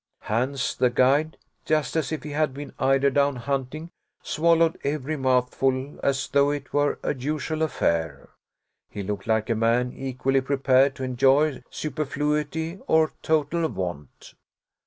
Hans, 0.21 0.73
the 0.73 0.89
guide, 0.89 1.37
just 1.63 1.95
as 1.95 2.11
if 2.11 2.23
he 2.23 2.31
had 2.31 2.55
been 2.55 2.73
eider 2.79 3.11
down 3.11 3.35
hunting, 3.35 3.91
swallowed 4.23 4.79
every 4.83 5.15
mouthful, 5.15 5.99
as 6.01 6.27
though 6.29 6.49
it 6.49 6.73
were 6.73 6.97
a 7.03 7.13
usual 7.13 7.61
affair. 7.61 8.29
He 8.89 9.03
looked 9.03 9.27
like 9.27 9.47
a 9.51 9.53
man 9.53 9.93
equally 9.93 10.41
prepared 10.41 10.95
to 10.95 11.03
enjoy 11.03 11.61
superfluity 11.69 12.79
or 12.87 13.13
total 13.21 13.69
want. 13.69 14.33